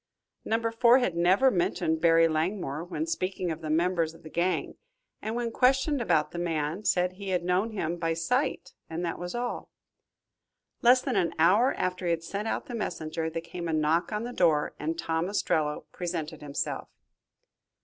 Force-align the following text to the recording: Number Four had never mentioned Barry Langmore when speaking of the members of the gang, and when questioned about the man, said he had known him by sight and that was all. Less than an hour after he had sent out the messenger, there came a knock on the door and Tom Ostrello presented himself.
Number 0.43 0.71
Four 0.71 0.97
had 0.97 1.15
never 1.15 1.51
mentioned 1.51 2.01
Barry 2.01 2.27
Langmore 2.27 2.83
when 2.83 3.05
speaking 3.05 3.51
of 3.51 3.61
the 3.61 3.69
members 3.69 4.15
of 4.15 4.23
the 4.23 4.31
gang, 4.31 4.77
and 5.21 5.35
when 5.35 5.51
questioned 5.51 6.01
about 6.01 6.31
the 6.31 6.39
man, 6.39 6.83
said 6.85 7.11
he 7.13 7.29
had 7.29 7.43
known 7.43 7.69
him 7.73 7.97
by 7.97 8.15
sight 8.15 8.73
and 8.89 9.05
that 9.05 9.19
was 9.19 9.35
all. 9.35 9.69
Less 10.81 11.03
than 11.03 11.15
an 11.17 11.35
hour 11.37 11.75
after 11.75 12.07
he 12.07 12.09
had 12.09 12.23
sent 12.23 12.47
out 12.47 12.65
the 12.65 12.73
messenger, 12.73 13.29
there 13.29 13.43
came 13.43 13.67
a 13.67 13.73
knock 13.73 14.11
on 14.11 14.23
the 14.23 14.33
door 14.33 14.73
and 14.79 14.97
Tom 14.97 15.29
Ostrello 15.29 15.85
presented 15.91 16.41
himself. 16.41 16.89